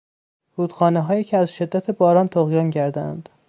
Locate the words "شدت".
1.51-1.91